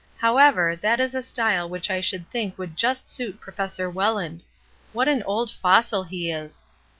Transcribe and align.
However, 0.17 0.75
that 0.75 0.99
is 0.99 1.13
a 1.13 1.21
style 1.21 1.69
which 1.69 1.91
I 1.91 2.01
should 2.01 2.27
think 2.31 2.57
would 2.57 2.75
just 2.75 3.07
suit 3.07 3.39
Professor 3.39 3.87
Welland. 3.87 4.43
What 4.93 5.07
an 5.07 5.21
old 5.27 5.51
fossil 5.51 6.05
he 6.05 6.31
is 6.31 6.65